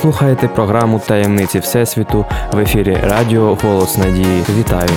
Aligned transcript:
слухаєте 0.00 0.48
програму 0.48 0.98
Таємниці 1.06 1.58
Всесвіту 1.58 2.26
в 2.52 2.58
ефірі 2.58 2.98
Радіо 3.02 3.58
Голос 3.62 3.98
Надії. 3.98 4.44
Вітаю! 4.58 4.88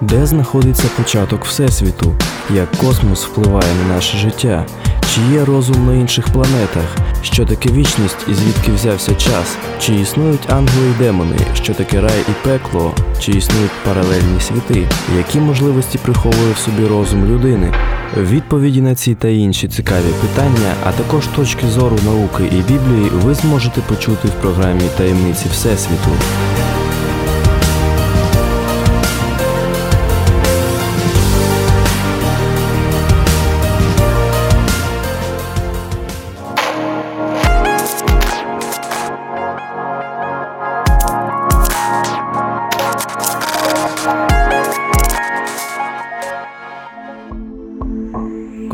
Де 0.00 0.26
знаходиться 0.26 0.88
початок 0.96 1.44
Всесвіту? 1.44 2.14
Як 2.50 2.70
космос 2.70 3.26
впливає 3.26 3.74
на 3.82 3.94
наше 3.94 4.16
життя? 4.16 4.66
Чи 5.14 5.20
є 5.34 5.44
розум 5.44 5.86
на 5.86 5.94
інших 5.94 6.28
планетах? 6.28 6.96
Що 7.22 7.46
таке 7.46 7.68
вічність 7.68 8.16
і 8.28 8.34
звідки 8.34 8.72
взявся 8.72 9.14
час? 9.14 9.56
Чи 9.80 9.94
існують 9.94 10.50
ангели 10.50 10.90
і 10.90 11.02
демони? 11.02 11.36
Що 11.54 11.74
таке 11.74 12.00
рай 12.00 12.20
і 12.28 12.48
пекло? 12.48 12.94
Чи 13.20 13.32
існують 13.32 13.70
паралельні 13.84 14.40
світи? 14.40 14.88
Які 15.16 15.38
можливості 15.38 15.98
приховує 15.98 16.52
в 16.54 16.58
собі 16.58 16.86
розум 16.86 17.24
людини? 17.24 17.72
Відповіді 18.16 18.80
на 18.80 18.94
ці 18.94 19.14
та 19.14 19.28
інші 19.28 19.68
цікаві 19.68 20.12
питання, 20.20 20.74
а 20.84 20.92
також 20.92 21.26
точки 21.26 21.66
зору 21.66 21.98
науки 22.04 22.44
і 22.52 22.72
Біблії 22.72 23.10
ви 23.14 23.34
зможете 23.34 23.80
почути 23.80 24.28
в 24.28 24.30
програмі 24.30 24.82
Таємниці 24.96 25.48
Всесвіту. 25.52 26.10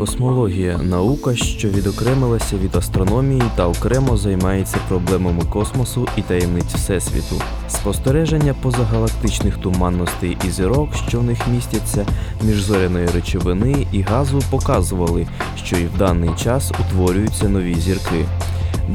Космологія 0.01 0.77
наука, 0.77 1.35
що 1.35 1.69
відокремилася 1.69 2.55
від 2.55 2.75
астрономії 2.75 3.43
та 3.55 3.67
окремо 3.67 4.17
займається 4.17 4.77
проблемами 4.87 5.43
космосу 5.49 6.07
і 6.17 6.21
таємниць 6.21 6.73
Всесвіту. 6.73 7.35
Спостереження 7.69 8.55
позагалактичних 8.61 9.57
туманностей 9.57 10.37
і 10.47 10.49
зірок, 10.49 10.89
що 11.07 11.19
в 11.19 11.23
них 11.23 11.47
містяться 11.47 12.05
міжзоряної 12.43 13.07
речовини 13.07 13.87
і 13.91 14.01
газу, 14.01 14.41
показували, 14.51 15.27
що 15.65 15.77
і 15.77 15.85
в 15.85 15.97
даний 15.97 16.29
час 16.43 16.71
утворюються 16.71 17.49
нові 17.49 17.75
зірки. 17.75 18.25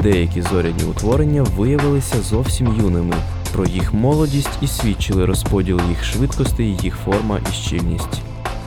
Деякі 0.02 0.42
зоряні 0.42 0.84
утворення 0.90 1.42
виявилися 1.42 2.22
зовсім 2.22 2.76
юними. 2.80 3.14
Про 3.52 3.64
їх 3.64 3.94
молодість 3.94 4.58
і 4.62 4.66
свідчили 4.66 5.24
розподіл 5.24 5.80
їх 5.88 6.04
швидкостей, 6.04 6.76
їх 6.82 6.96
форма 7.04 7.38
і 7.50 7.52
щільність. 7.52 8.22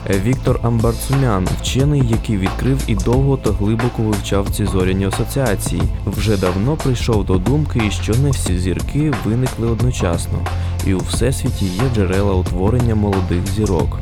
Віктор 0.08 0.60
Амбарцумян, 0.62 1.48
вчений, 1.60 2.02
який 2.08 2.36
відкрив 2.36 2.84
і 2.86 2.94
довго 2.94 3.36
та 3.36 3.50
глибоко 3.50 4.02
вивчав 4.02 4.50
ці 4.50 4.64
зоряні 4.64 5.06
асоціації, 5.06 5.82
вже 6.06 6.36
давно 6.36 6.76
прийшов 6.76 7.24
до 7.24 7.38
думки, 7.38 7.90
що 7.90 8.14
не 8.14 8.30
всі 8.30 8.58
зірки 8.58 9.12
виникли 9.24 9.68
одночасно, 9.68 10.38
і 10.86 10.94
у 10.94 10.98
всесвіті 10.98 11.64
є 11.64 11.82
джерела 11.94 12.34
утворення 12.34 12.94
молодих 12.94 13.46
зірок. 13.46 13.98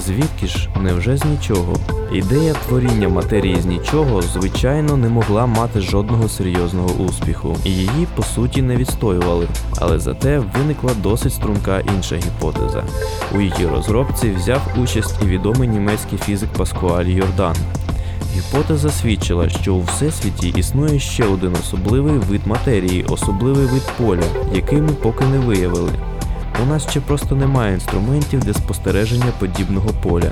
Звідки 0.00 0.46
ж 0.46 0.68
невже 0.80 1.16
з 1.16 1.24
нічого? 1.24 1.76
Ідея 2.12 2.54
творіння 2.68 3.08
матерії 3.08 3.60
з 3.60 3.66
нічого, 3.66 4.22
звичайно, 4.22 4.96
не 4.96 5.08
могла 5.08 5.46
мати 5.46 5.80
жодного 5.80 6.28
серйозного 6.28 6.88
успіху, 6.88 7.56
і 7.64 7.70
її 7.70 8.06
по 8.16 8.22
суті 8.22 8.62
не 8.62 8.76
відстоювали. 8.76 9.48
Але 9.78 9.98
зате 9.98 10.38
виникла 10.38 10.90
досить 11.02 11.32
струнка 11.32 11.80
інша 11.96 12.16
гіпотеза. 12.16 12.84
У 13.34 13.40
її 13.40 13.66
розробці 13.74 14.30
взяв 14.30 14.60
участь 14.82 15.14
і 15.22 15.26
відомий 15.26 15.68
німецький 15.68 16.18
фізик 16.18 16.48
Паскуаль 16.48 17.04
Йордан. 17.04 17.56
Гіпотеза 18.36 18.90
свідчила, 18.90 19.48
що 19.48 19.74
у 19.74 19.82
всесвіті 19.82 20.48
існує 20.48 20.98
ще 20.98 21.24
один 21.24 21.52
особливий 21.60 22.18
вид 22.18 22.46
матерії, 22.46 23.04
особливий 23.04 23.66
вид 23.66 23.92
поля, 23.98 24.52
який 24.54 24.80
ми 24.80 24.92
поки 24.92 25.24
не 25.24 25.38
виявили. 25.38 25.90
У 26.62 26.66
нас 26.66 26.90
ще 26.90 27.00
просто 27.00 27.36
немає 27.36 27.74
інструментів 27.74 28.40
для 28.40 28.54
спостереження 28.54 29.32
подібного 29.38 29.88
поля. 30.02 30.30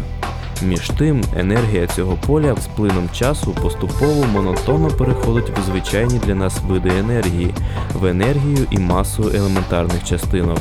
Між 0.62 0.90
тим, 0.90 1.24
енергія 1.36 1.86
цього 1.86 2.18
поля 2.26 2.56
з 2.56 2.66
плином 2.66 3.08
часу 3.12 3.52
поступово 3.62 4.26
монотонно 4.26 4.88
переходить 4.88 5.58
в 5.58 5.62
звичайні 5.62 6.20
для 6.26 6.34
нас 6.34 6.60
види 6.68 6.90
енергії, 6.98 7.54
в 7.94 8.06
енергію 8.06 8.66
і 8.70 8.78
масу 8.78 9.30
елементарних 9.34 10.04
частинок. 10.04 10.58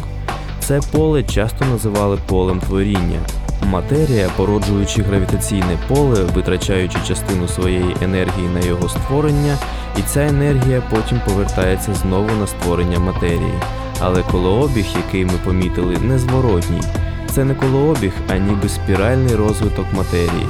Це 0.60 0.80
поле 0.92 1.24
часто 1.24 1.66
називали 1.66 2.18
полем 2.28 2.60
творіння. 2.60 3.20
Матерія, 3.64 4.30
породжуючи 4.38 5.02
гравітаційне 5.02 5.78
поле, 5.88 6.24
витрачаючи 6.24 6.98
частину 7.08 7.48
своєї 7.48 7.96
енергії 8.02 8.48
на 8.54 8.60
його 8.60 8.90
створення, 8.90 9.58
і 9.98 10.02
ця 10.02 10.28
енергія 10.28 10.84
потім 10.90 11.22
повертається 11.26 11.94
знову 11.94 12.30
на 12.40 12.48
створення 12.48 13.00
матерії. 13.00 13.54
Але 14.00 14.24
колообіг, 14.24 14.86
який 15.06 15.26
ми 15.26 15.34
помітили, 15.46 15.98
незворотній. 15.98 16.82
Це 17.28 17.44
не 17.44 17.56
колообіг, 17.56 18.14
а 18.30 18.38
ніби 18.38 18.70
спіральний 18.70 19.36
розвиток 19.36 19.86
матерії. 19.94 20.48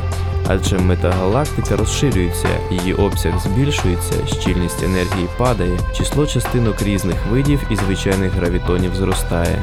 Адже 0.48 0.80
метагалактика 0.80 1.76
розширюється, 1.76 2.48
її 2.72 2.94
обсяг 2.94 3.40
збільшується, 3.40 4.28
щільність 4.28 4.84
енергії 4.84 5.28
падає, 5.38 5.80
число 5.98 6.28
частинок 6.28 6.82
різних 6.82 7.26
видів 7.32 7.60
і 7.72 7.76
звичайних 7.76 8.32
гравітонів 8.32 8.96
зростає. 8.96 9.60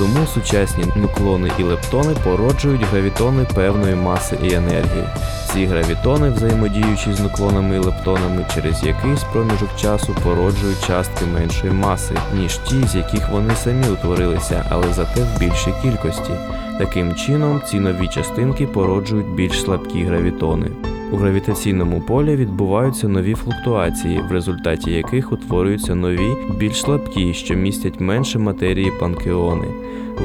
Тому 0.00 0.26
сучасні 0.34 0.84
нуклони 0.96 1.50
і 1.58 1.62
лептони 1.62 2.14
породжують 2.24 2.84
гравітони 2.90 3.46
певної 3.54 3.94
маси 3.94 4.36
і 4.44 4.52
енергії. 4.52 5.04
Ці 5.52 5.64
гравітони, 5.64 6.30
взаємодіючи 6.30 7.14
з 7.14 7.20
нуклонами 7.20 7.76
і 7.76 7.78
лептонами, 7.78 8.46
через 8.54 8.84
якийсь 8.84 9.24
проміжок 9.32 9.76
часу 9.76 10.16
породжують 10.24 10.86
частки 10.86 11.24
меншої 11.34 11.72
маси, 11.72 12.14
ніж 12.36 12.56
ті, 12.56 12.86
з 12.86 12.94
яких 12.94 13.30
вони 13.30 13.54
самі 13.54 13.88
утворилися, 13.92 14.64
але 14.70 14.92
зате 14.92 15.20
в 15.20 15.40
більшій 15.40 15.74
кількості. 15.82 16.32
Таким 16.78 17.14
чином, 17.14 17.62
ці 17.66 17.80
нові 17.80 18.08
частинки 18.08 18.66
породжують 18.66 19.34
більш 19.34 19.62
слабкі 19.62 20.02
гравітони. 20.02 20.66
У 21.12 21.16
гравітаційному 21.16 22.00
полі 22.00 22.36
відбуваються 22.36 23.08
нові 23.08 23.34
флуктуації, 23.34 24.20
в 24.28 24.32
результаті 24.32 24.90
яких 24.90 25.32
утворюються 25.32 25.94
нові, 25.94 26.36
більш 26.58 26.80
слабкі, 26.80 27.34
що 27.34 27.54
містять 27.54 28.00
менше 28.00 28.38
матерії 28.38 28.92
панкеони. 29.00 29.66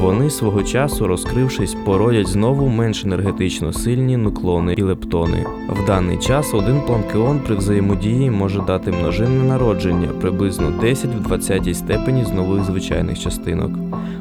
Вони 0.02 0.30
свого 0.30 0.64
часу, 0.64 1.08
розкрившись, 1.08 1.76
породять 1.86 2.28
знову 2.28 2.68
менш 2.68 3.06
енергетично 3.06 3.74
сильні 3.74 4.18
нуклони 4.18 4.74
і 4.74 4.82
лептони. 4.82 5.46
В 5.70 5.86
даний 5.86 6.18
час 6.18 6.54
один 6.54 6.82
планкеон 6.82 7.40
при 7.40 7.56
взаємодії 7.56 8.32
може 8.32 8.62
дати 8.62 8.92
множинне 8.92 9.44
народження 9.44 10.08
приблизно 10.08 10.72
10 10.82 11.16
в 11.16 11.20
20 11.20 11.76
степені 11.76 12.26
з 12.26 12.32
нових 12.32 12.64
звичайних 12.64 13.20
частинок. 13.20 13.72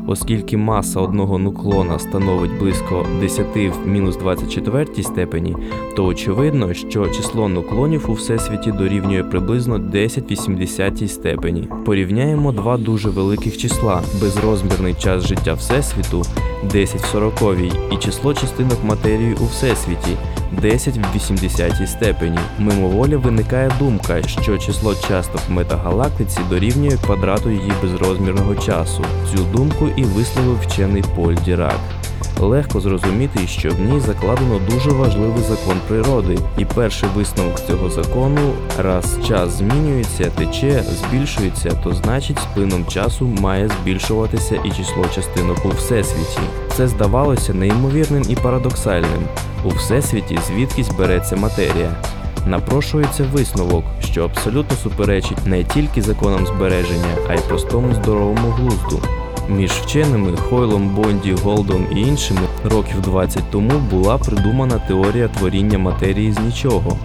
Оскільки 0.07 0.57
маса 0.57 1.01
одного 1.01 1.39
нуклона 1.39 1.99
становить 1.99 2.59
близько 2.59 3.07
10 3.21 3.47
в 3.57 3.89
мінус 3.89 4.17
24 4.17 5.03
степені, 5.03 5.57
то 5.97 6.05
очевидно, 6.05 6.75
що 6.75 7.09
число 7.09 7.49
нуклонів 7.49 8.11
у 8.11 8.13
всесвіті 8.13 8.73
дорівнює 8.73 9.23
приблизно 9.23 9.79
10 9.79 10.25
в 10.25 10.33
80 10.33 11.11
степені. 11.11 11.69
Порівняємо 11.85 12.53
два 12.53 12.77
дуже 12.77 13.09
великих 13.09 13.57
числа: 13.57 14.03
безрозмірний 14.21 14.95
час 14.95 15.27
життя 15.27 15.55
Всесвіту 15.65 16.23
10 16.63 17.01
в 17.01 17.07
40 17.07 17.43
і 17.93 17.97
число 17.97 18.35
частинок 18.35 18.85
матерії 18.85 19.35
у 19.35 19.45
всесвіті 19.45 20.17
10 20.63 20.97
в 20.97 21.17
80 21.17 21.89
степені. 21.89 22.39
Мимоволі 22.59 23.17
виникає 23.17 23.73
думка, 23.79 24.23
що 24.23 24.59
число 24.59 24.95
часток 24.95 25.41
в 25.49 25.53
метагалактиці 25.53 26.41
дорівнює 26.51 26.99
квадрату 27.07 27.51
її 27.51 27.73
безрозмірного 27.83 28.55
часу. 28.55 29.05
Цю 29.31 29.45
думку 29.45 29.89
і 29.97 30.05
висловив 30.05 30.61
вчений 30.61 31.05
Поль 31.17 31.35
Дірак. 31.45 31.81
Легко 32.41 32.81
зрозуміти, 32.81 33.47
що 33.47 33.71
в 33.71 33.81
ній 33.81 34.01
закладено 34.01 34.61
дуже 34.71 34.91
важливий 34.91 35.43
закон 35.43 35.77
природи, 35.89 36.39
і 36.59 36.65
перший 36.65 37.09
висновок 37.15 37.61
цього 37.67 37.91
закону 37.91 38.53
раз 38.79 39.19
час 39.29 39.51
змінюється, 39.51 40.31
тече, 40.31 40.83
збільшується, 40.83 41.71
то 41.85 41.93
значить 41.93 42.39
з 42.39 42.55
плином 42.55 42.87
часу 42.87 43.27
має 43.27 43.69
збільшуватися 43.69 44.61
і 44.65 44.71
число 44.71 45.05
частинок 45.15 45.65
у 45.65 45.69
всесвіті. 45.69 46.41
Це 46.77 46.89
здавалося 46.89 47.55
неймовірним 47.55 48.23
і 48.29 48.37
парадоксальним. 48.37 49.23
У 49.65 49.69
всесвіті 49.69 50.39
звідкись 50.47 50.91
береться 50.99 51.37
матерія. 51.37 51.97
Напрошується 52.47 53.25
висновок, 53.33 53.85
що 54.01 54.25
абсолютно 54.25 54.77
суперечить 54.77 55.47
не 55.47 55.65
тільки 55.65 56.03
законам 56.03 56.47
збереження, 56.47 57.15
а 57.29 57.35
й 57.35 57.39
простому 57.39 57.95
здоровому 57.95 58.51
глузду. 58.51 59.01
Між 59.49 59.71
вченими 59.71 60.37
Хойлом, 60.37 60.89
Бонді, 60.89 61.33
Голдом 61.33 61.87
і 61.97 62.01
іншими 62.01 62.41
років 62.65 63.01
20 63.01 63.43
тому 63.51 63.79
була 63.91 64.19
придумана 64.19 64.79
теорія 64.89 65.29
творіння 65.29 65.79
матерії 65.79 66.33
з 66.33 66.39
нічого. 66.39 66.97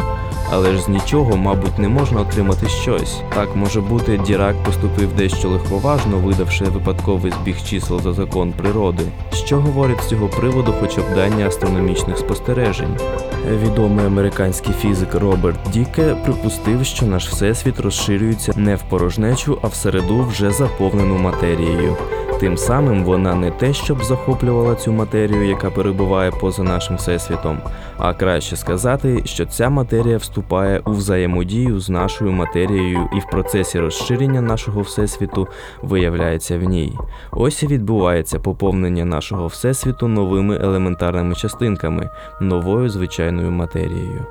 Але 0.51 0.71
ж 0.71 0.81
з 0.81 0.87
нічого, 0.87 1.37
мабуть, 1.37 1.79
не 1.79 1.89
можна 1.89 2.21
отримати 2.21 2.69
щось. 2.69 3.21
Так 3.35 3.55
може 3.55 3.81
бути, 3.81 4.17
Дірак 4.17 4.55
поступив 4.63 5.13
дещо 5.17 5.49
легковажно, 5.49 6.17
видавши 6.17 6.65
випадковий 6.65 7.33
збіг 7.41 7.63
чисел 7.63 8.01
за 8.01 8.13
закон 8.13 8.51
природи. 8.51 9.03
Що 9.33 9.57
говорить 9.57 10.01
з 10.01 10.07
цього 10.07 10.27
приводу, 10.27 10.73
хоча 10.79 11.01
б 11.01 11.15
дані 11.15 11.43
астрономічних 11.43 12.17
спостережень? 12.17 12.97
Відомий 13.63 14.05
американський 14.05 14.73
фізик 14.81 15.15
Роберт 15.15 15.59
Діке 15.73 16.15
припустив, 16.23 16.85
що 16.85 17.05
наш 17.05 17.29
всесвіт 17.29 17.79
розширюється 17.79 18.53
не 18.55 18.75
в 18.75 18.81
порожнечу, 18.81 19.57
а 19.61 19.67
в 19.67 19.73
середу 19.73 20.23
вже 20.23 20.51
заповнену 20.51 21.17
матерією. 21.17 21.97
Тим 22.39 22.57
самим 22.57 23.03
вона 23.03 23.35
не 23.35 23.51
те, 23.51 23.73
щоб 23.73 24.03
захоплювала 24.03 24.75
цю 24.75 24.91
матерію, 24.91 25.47
яка 25.47 25.69
перебуває 25.69 26.31
поза 26.31 26.63
нашим 26.63 26.95
всесвітом, 26.95 27.57
а 27.97 28.13
краще 28.13 28.55
сказати, 28.55 29.21
що 29.25 29.45
ця 29.45 29.69
матерія 29.69 30.17
вступає 30.17 30.81
у 30.85 30.91
взаємодію 30.91 31.79
з 31.79 31.89
нашою 31.89 32.31
матерією 32.31 33.09
і 33.17 33.19
в 33.19 33.25
процесі 33.31 33.79
розширення 33.79 34.41
нашого 34.41 34.81
всесвіту 34.81 35.47
виявляється 35.81 36.57
в 36.57 36.63
ній. 36.63 36.93
Ось 37.31 37.63
і 37.63 37.67
відбувається 37.67 38.39
поповнення 38.39 39.05
нашого 39.05 39.47
всесвіту 39.47 40.07
новими 40.07 40.59
елементарними 40.61 41.35
частинками, 41.35 42.09
новою 42.41 42.89
звичайною 42.89 43.51
матерією. 43.51 44.25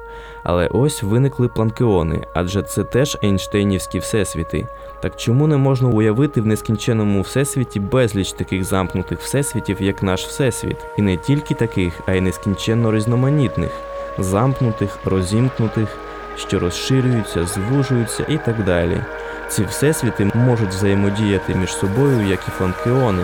Але 0.44 0.66
ось 0.66 1.02
виникли 1.02 1.48
планкеони, 1.48 2.20
адже 2.34 2.62
це 2.62 2.84
теж 2.84 3.18
Ейнштейнівські 3.24 3.98
всесвіти. 3.98 4.66
Так 5.02 5.16
чому 5.16 5.46
не 5.46 5.56
можна 5.56 5.88
уявити 5.88 6.40
в 6.40 6.46
нескінченому 6.46 7.20
всесвіті 7.20 7.80
безліч 7.98 8.32
таких 8.32 8.64
замкнутих 8.64 9.20
всесвітів, 9.20 9.82
як 9.82 10.02
наш 10.02 10.26
всесвіт, 10.26 10.76
і 10.98 11.02
не 11.02 11.16
тільки 11.16 11.54
таких, 11.54 12.00
а 12.06 12.12
й 12.12 12.20
нескінченно 12.20 12.92
різноманітних, 12.92 13.70
замкнутих, 14.18 14.98
розімкнутих, 15.04 15.88
що 16.36 16.58
розширюються, 16.58 17.46
звужуються 17.46 18.24
і 18.28 18.38
так 18.38 18.64
далі. 18.64 19.00
Ці 19.48 19.64
всесвіти 19.64 20.30
можуть 20.34 20.68
взаємодіяти 20.68 21.54
між 21.54 21.74
собою, 21.74 22.28
як 22.28 22.40
і 22.48 22.50
фланкеони. 22.50 23.22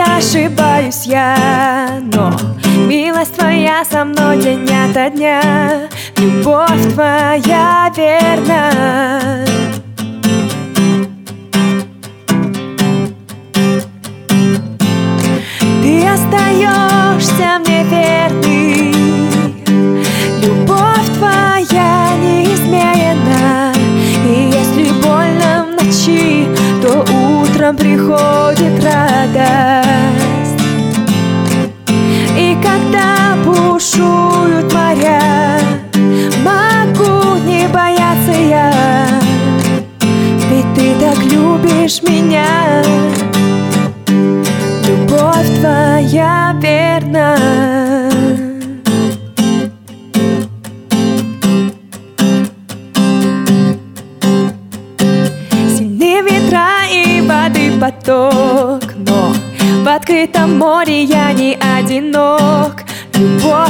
И 0.00 0.02
ошибаюсь 0.02 1.04
я 1.04 2.00
Но 2.00 2.32
милость 2.86 3.36
твоя 3.36 3.84
со 3.84 4.02
мной 4.06 4.38
день 4.42 4.64
ото 4.64 5.10
дня. 5.10 5.88
Любовь 6.16 6.94
твоя 6.94 7.92
верна 7.94 9.44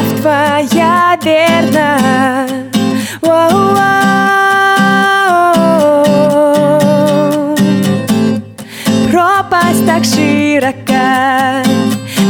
Любовь 0.00 0.20
твоя 0.20 1.18
верна. 1.22 2.46
Пропасть 9.10 9.86
так 9.86 10.04
широка. 10.04 11.62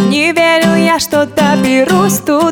Не 0.09 0.33
верил 0.33 0.75
я, 0.75 0.99
что 0.99 1.27
доберусь 1.27 2.19
туда 2.19 2.50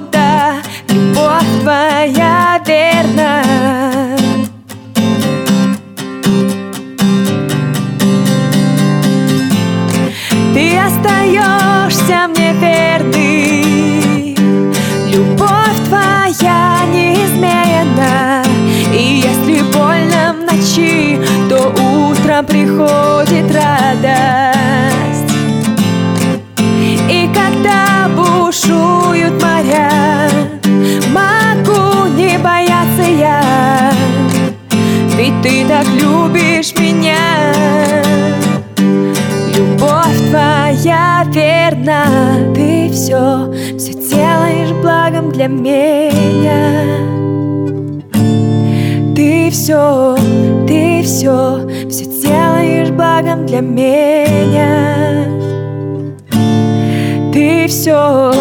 меня 45.48 47.08
Ты 49.48 49.50
все, 49.50 50.14
ты 50.66 51.02
все, 51.02 51.66
все 51.88 52.04
делаешь 52.04 52.90
благом 52.90 53.46
для 53.46 53.60
меня. 53.60 55.24
Ты 57.32 57.66
все, 57.66 58.32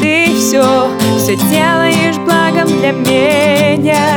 ты 0.00 0.34
все, 0.34 0.88
все 1.18 1.36
делаешь 1.36 2.16
благом 2.16 2.66
для 2.80 2.92
меня, 2.92 4.13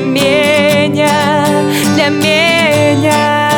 для 0.00 0.06
меня, 0.06 1.46
для 1.94 2.08
меня. 2.08 3.50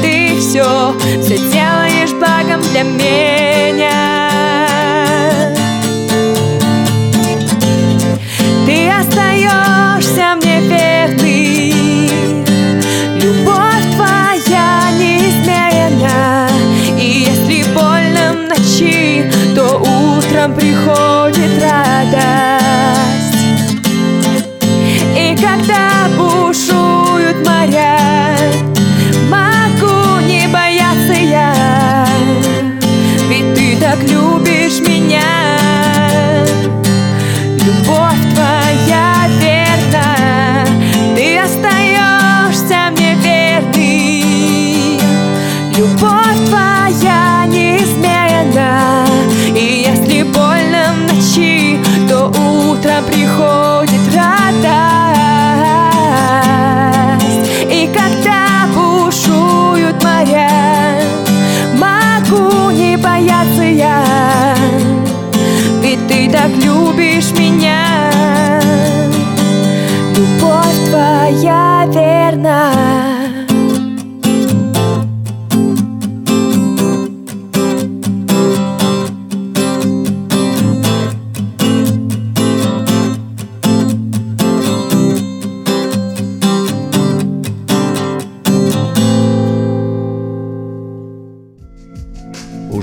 Ты 0.00 0.38
все, 0.38 0.94
все 1.20 1.36
делаешь 1.50 2.12
благом 2.12 2.60
для 2.72 2.82
меня. 2.82 4.30
Ты 8.66 8.90
остаешься 8.90 10.36
мне 10.36 10.51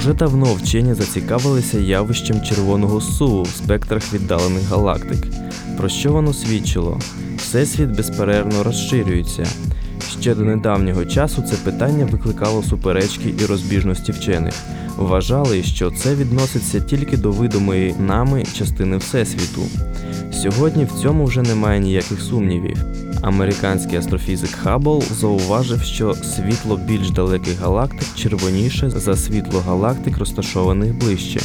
Уже 0.09 0.17
давно 0.17 0.53
вчені 0.53 0.93
зацікавилися 0.93 1.79
явищем 1.79 2.41
червоного 2.41 3.01
суву 3.01 3.43
в 3.43 3.47
спектрах 3.47 4.13
віддалених 4.13 4.63
галактик. 4.69 5.27
Про 5.77 5.89
що 5.89 6.13
воно 6.13 6.33
свідчило? 6.33 6.99
Всесвіт 7.37 7.89
безперервно 7.89 8.63
розширюється. 8.63 9.47
Ще 10.19 10.35
до 10.35 10.43
недавнього 10.43 11.05
часу 11.05 11.41
це 11.41 11.55
питання 11.55 12.05
викликало 12.05 12.63
суперечки 12.63 13.33
і 13.39 13.45
розбіжності 13.45 14.11
вчених. 14.11 14.53
Вважали, 14.97 15.63
що 15.63 15.91
це 15.91 16.15
відноситься 16.15 16.79
тільки 16.79 17.17
до 17.17 17.31
видимої 17.31 17.95
нами 17.99 18.43
частини 18.57 18.97
Всесвіту. 18.97 19.61
Сьогодні 20.31 20.85
в 20.85 21.01
цьому 21.01 21.25
вже 21.25 21.41
немає 21.41 21.79
ніяких 21.79 22.21
сумнівів. 22.21 22.77
Американський 23.21 23.97
астрофізик 23.97 24.51
Хаббл 24.51 25.01
зауважив, 25.01 25.81
що 25.81 26.13
світло 26.13 26.77
більш 26.77 27.09
далеких 27.09 27.59
галактик 27.59 28.15
червоніше 28.15 28.89
за 28.89 29.15
світло 29.15 29.59
галактик, 29.59 30.17
розташованих 30.17 30.97
ближче. 30.97 31.39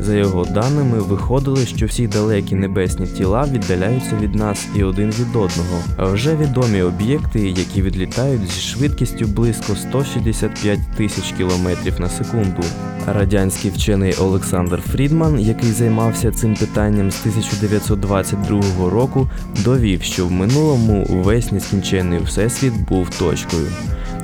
За 0.00 0.14
його 0.14 0.44
даними, 0.44 0.98
виходили, 0.98 1.66
що 1.66 1.86
всі 1.86 2.06
далекі 2.06 2.54
небесні 2.54 3.06
тіла 3.06 3.48
віддаляються 3.52 4.16
від 4.20 4.34
нас 4.34 4.66
і 4.76 4.82
один 4.82 5.10
від 5.10 5.28
одного. 5.28 5.82
А 5.96 6.04
вже 6.04 6.36
відомі 6.36 6.82
об'єкти, 6.82 7.48
які 7.48 7.82
відлітають 7.82 8.46
зі 8.46 8.60
швидкістю 8.60 9.26
близько 9.26 9.76
165 9.76 10.78
тисяч 10.96 11.32
кілометрів 11.38 12.00
на 12.00 12.08
секунду. 12.08 12.62
Радянський 13.06 13.70
вчений 13.70 14.14
Олександр 14.20 14.80
Фрідман, 14.80 15.40
який 15.40 15.72
займався 15.72 16.30
цим 16.30 16.54
питанням 16.54 17.10
з 17.10 17.20
1922 17.20 18.90
року, 18.90 19.28
довів, 19.64 20.02
що 20.02 20.26
в 20.26 20.32
минулому 20.32 21.06
увесь 21.10 21.52
нескінченний 21.52 22.20
всесвіт 22.20 22.72
був 22.88 23.10
точкою. 23.18 23.66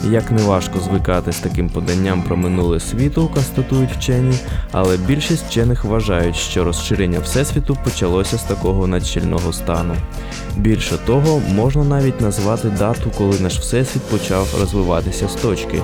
Як 0.04 0.30
не 0.30 0.42
важко 0.42 0.78
звикати 0.80 1.32
з 1.32 1.38
таким 1.38 1.68
поданням 1.68 2.22
про 2.22 2.36
минуле 2.36 2.80
світу, 2.80 3.30
констатують 3.34 3.92
вчені, 3.92 4.38
але 4.72 4.96
більшість 4.96 5.46
вчених 5.46 5.84
вважають, 5.84 6.36
що 6.36 6.64
розширення 6.64 7.18
всесвіту 7.18 7.76
почалося 7.84 8.38
з 8.38 8.42
такого 8.42 8.86
надщільного 8.86 9.52
стану. 9.52 9.94
Більше 10.56 10.98
того, 11.06 11.40
можна 11.54 11.84
навіть 11.84 12.20
назвати 12.20 12.68
дату, 12.68 13.10
коли 13.18 13.40
наш 13.40 13.58
всесвіт 13.58 14.02
почав 14.02 14.56
розвиватися 14.60 15.28
з 15.28 15.34
точки 15.34 15.82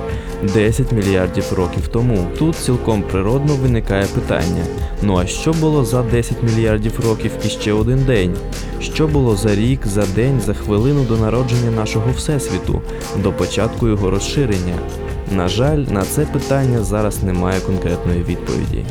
10 0.55 0.93
мільярдів 0.93 1.53
років 1.53 1.89
тому. 1.89 2.27
Тут 2.39 2.57
цілком 2.57 3.03
природно 3.03 3.55
виникає 3.55 4.05
питання: 4.05 4.65
ну 5.03 5.19
а 5.19 5.27
що 5.27 5.53
було 5.53 5.85
за 5.85 6.03
10 6.03 6.43
мільярдів 6.43 7.01
років 7.01 7.31
і 7.45 7.49
ще 7.49 7.73
один 7.73 8.05
день? 8.05 8.37
Що 8.81 9.09
було 9.09 9.37
за 9.37 9.55
рік, 9.55 9.87
за 9.87 10.07
день, 10.15 10.41
за 10.41 10.55
хвилину 10.55 11.05
до 11.05 11.17
народження 11.17 11.71
нашого 11.71 12.11
всесвіту, 12.17 12.83
до 13.23 13.33
початку 13.33 13.89
його 13.89 14.02
розширення? 14.11 14.79
На 15.31 15.49
жаль, 15.49 15.79
на 15.79 16.05
це 16.05 16.25
питання 16.25 16.83
зараз 16.83 17.23
немає 17.23 17.61
конкретної 17.61 18.23
відповіді. 18.23 18.85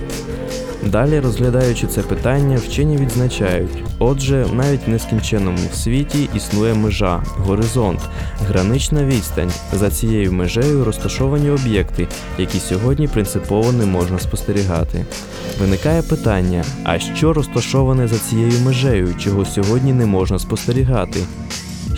Далі, 0.85 1.19
розглядаючи 1.19 1.87
це 1.87 2.01
питання, 2.01 2.57
вчені 2.57 2.97
відзначають: 2.97 3.83
отже, 3.99 4.45
навіть 4.53 4.87
в 4.87 4.89
нескінченному 4.89 5.57
світі 5.73 6.29
існує 6.35 6.73
межа, 6.73 7.23
горизонт, 7.37 7.99
гранична 8.47 9.05
відстань. 9.05 9.51
За 9.73 9.89
цією 9.89 10.33
межею 10.33 10.83
розташовані 10.83 11.49
об'єкти, 11.49 12.07
які 12.37 12.59
сьогодні 12.59 13.07
принципово 13.07 13.71
не 13.71 13.85
можна 13.85 14.19
спостерігати. 14.19 15.05
Виникає 15.59 16.01
питання: 16.01 16.63
а 16.83 16.99
що 16.99 17.33
розташоване 17.33 18.07
за 18.07 18.17
цією 18.17 18.59
межею, 18.65 19.15
чого 19.19 19.45
сьогодні 19.45 19.93
не 19.93 20.05
можна 20.05 20.39
спостерігати? 20.39 21.19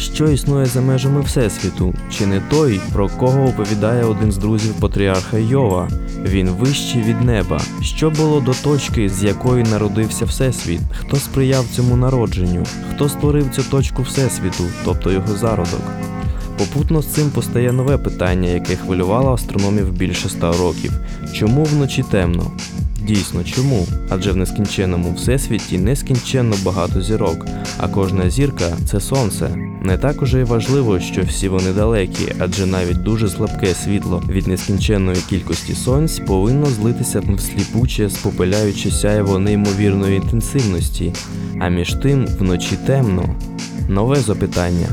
Що 0.03 0.31
існує 0.31 0.65
за 0.65 0.81
межами 0.81 1.21
Всесвіту? 1.21 1.93
Чи 2.11 2.25
не 2.25 2.39
той, 2.39 2.81
про 2.93 3.09
кого 3.09 3.45
оповідає 3.45 4.03
один 4.03 4.31
з 4.31 4.37
друзів 4.37 4.73
патріарха 4.73 5.37
Йова? 5.37 5.89
Він 6.23 6.49
вищий 6.49 7.01
від 7.01 7.21
неба. 7.21 7.61
Що 7.81 8.09
було 8.09 8.41
до 8.41 8.53
точки, 8.53 9.09
з 9.09 9.23
якої 9.23 9.63
народився 9.63 10.25
Всесвіт? 10.25 10.79
Хто 10.99 11.17
сприяв 11.17 11.65
цьому 11.75 11.95
народженню? 11.95 12.63
Хто 12.91 13.09
створив 13.09 13.49
цю 13.55 13.63
точку 13.63 14.01
Всесвіту, 14.01 14.63
тобто 14.85 15.11
його 15.11 15.35
зародок? 15.35 15.81
Попутно 16.57 17.01
з 17.01 17.07
цим 17.07 17.29
постає 17.29 17.71
нове 17.71 17.97
питання, 17.97 18.49
яке 18.49 18.75
хвилювало 18.75 19.33
астрономів 19.33 19.91
більше 19.91 20.27
ста 20.27 20.51
років: 20.51 20.91
чому 21.33 21.63
вночі 21.63 22.03
темно? 22.11 22.51
Дійсно, 23.07 23.43
чому? 23.43 23.87
Адже 24.09 24.31
в 24.31 24.35
нескінченному 24.35 25.13
всесвіті 25.13 25.77
нескінченно 25.77 26.55
багато 26.65 27.01
зірок, 27.01 27.45
а 27.77 27.87
кожна 27.87 28.29
зірка 28.29 28.77
це 28.85 28.99
сонце. 28.99 29.55
Не 29.81 29.97
так 29.97 30.21
уже 30.21 30.39
й 30.39 30.43
важливо, 30.43 30.99
що 30.99 31.21
всі 31.21 31.49
вони 31.49 31.73
далекі, 31.73 32.33
адже 32.39 32.65
навіть 32.65 33.03
дуже 33.03 33.29
слабке 33.29 33.73
світло 33.73 34.23
від 34.29 34.47
нескінченної 34.47 35.17
кількості 35.29 35.73
сонць 35.73 36.19
повинно 36.19 36.65
злитися 36.65 37.19
в 37.19 37.39
сліпуче, 37.39 38.09
спопиляюче 38.09 38.91
сяйво 38.91 39.39
неймовірної 39.39 40.15
інтенсивності, 40.15 41.13
а 41.59 41.69
між 41.69 41.93
тим 41.93 42.25
вночі 42.25 42.77
темно. 42.85 43.35
Нове 43.89 44.15
запитання. 44.15 44.87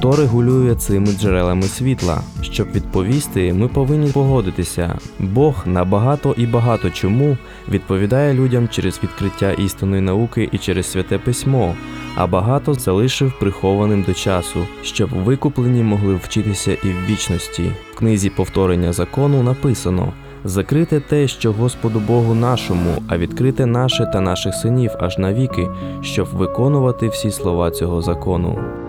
Хто 0.00 0.16
регулює 0.16 0.74
цими 0.74 1.06
джерелами 1.06 1.62
світла? 1.62 2.20
Щоб 2.42 2.72
відповісти, 2.72 3.52
ми 3.52 3.68
повинні 3.68 4.10
погодитися. 4.10 4.98
Бог 5.18 5.54
на 5.66 5.84
багато 5.84 6.34
і 6.36 6.46
багато 6.46 6.90
чому 6.90 7.36
відповідає 7.68 8.34
людям 8.34 8.68
через 8.68 9.00
відкриття 9.02 9.52
істинної 9.52 10.02
науки 10.02 10.48
і 10.52 10.58
через 10.58 10.90
святе 10.90 11.18
письмо, 11.18 11.74
а 12.16 12.26
багато 12.26 12.74
залишив 12.74 13.32
прихованим 13.40 14.02
до 14.02 14.14
часу, 14.14 14.66
щоб 14.82 15.10
викуплені 15.10 15.82
могли 15.82 16.14
вчитися 16.14 16.72
і 16.72 16.88
в 16.88 17.06
вічності. 17.10 17.72
В 17.92 17.98
книзі 17.98 18.30
повторення 18.30 18.92
закону 18.92 19.42
написано. 19.42 20.12
Закрите 20.44 21.00
те, 21.00 21.28
що 21.28 21.52
Господу 21.52 22.00
Богу 22.00 22.34
нашому, 22.34 23.02
а 23.08 23.18
відкрите 23.18 23.66
наше 23.66 24.10
та 24.12 24.20
наших 24.20 24.54
синів 24.54 24.90
аж 25.00 25.18
навіки, 25.18 25.68
щоб 26.02 26.26
виконувати 26.26 27.08
всі 27.08 27.30
слова 27.30 27.70
цього 27.70 28.02
закону. 28.02 28.79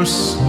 Jesus. 0.00 0.39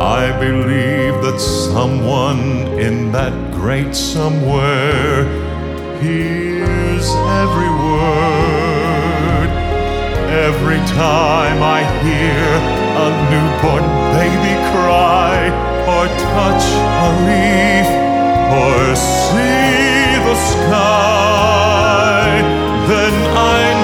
I 0.01 0.31
believe 0.39 1.15
that 1.25 1.39
someone 1.39 2.43
in 2.79 3.11
that 3.11 3.33
great 3.51 3.93
somewhere 3.93 5.25
hears 5.99 7.07
every 7.43 7.73
word. 7.91 9.49
Every 10.47 10.81
time 10.95 11.61
I 11.61 11.79
hear 12.05 12.45
a 13.05 13.07
newborn 13.31 13.85
baby 14.15 14.55
cry, 14.71 15.35
or 15.93 16.05
touch 16.31 16.65
a 17.07 17.09
leaf, 17.27 17.89
or 18.61 18.77
see 18.95 20.15
the 20.27 20.37
sky, 20.51 22.27
then 22.87 23.15
I 23.35 23.82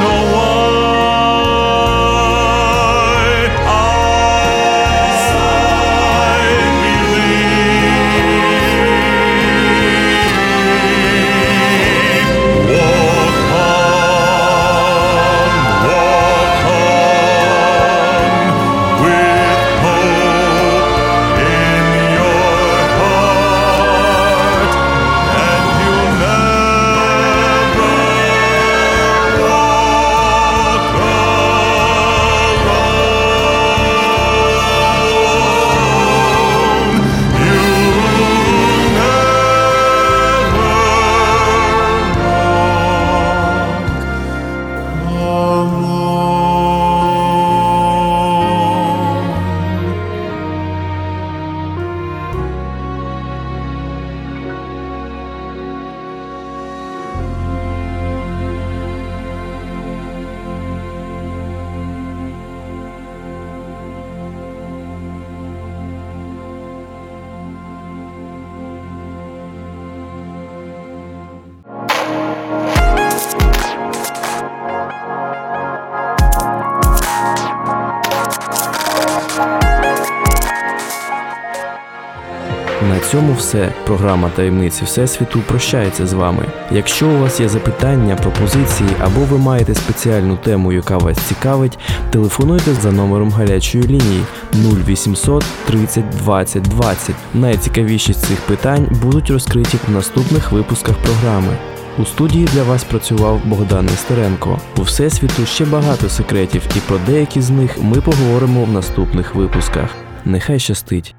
На 82.88 83.00
цьому 83.00 83.34
все. 83.34 83.74
Програма 83.86 84.30
таємниці 84.36 84.86
Всесвіту 84.86 85.39
прощається 85.48 86.08
з 86.08 86.13
вами. 86.13 86.46
Якщо 86.72 87.08
у 87.08 87.20
вас 87.20 87.39
є 87.39 87.50
запитання, 87.50 88.15
пропозиції 88.15 88.89
або 89.00 89.20
ви 89.22 89.38
маєте 89.38 89.76
спеціальну 89.76 90.38
тему, 90.38 90.74
яка 90.74 90.98
вас 90.98 91.18
цікавить, 91.18 91.80
телефонуйте 92.12 92.74
за 92.74 92.92
номером 92.92 93.32
гарячої 93.32 93.84
лінії 93.84 94.24
0800 94.54 95.46
30 95.65 96.04
20 96.10 96.63
20. 96.63 97.15
Найцікавіші 97.34 98.13
з 98.13 98.18
цих 98.18 98.42
питань 98.42 98.88
будуть 99.04 99.30
розкриті 99.30 99.80
в 99.88 99.92
наступних 99.92 100.52
випусках 100.52 100.96
програми. 100.98 101.58
У 101.98 102.06
студії 102.06 102.48
для 102.54 102.63
вас 102.63 102.84
працював 102.84 103.42
Богдан 103.46 103.86
Нестеренко. 103.86 104.60
У 104.78 104.82
всесвіту 104.82 105.46
ще 105.46 105.65
багато 105.65 106.10
секретів, 106.10 106.62
і 106.76 106.80
про 106.80 106.98
деякі 107.06 107.42
з 107.42 107.50
них 107.50 107.78
ми 107.82 108.02
поговоримо 108.02 108.63
в 108.63 108.72
наступних 108.72 109.36
випусках. 109.36 109.89
Нехай 110.26 110.60
щастить! 110.60 111.15